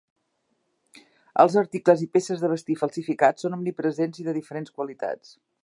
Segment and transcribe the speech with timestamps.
[1.43, 5.37] Els articles i peces de vestir falsificats són omnipresents i de diferents qualitats.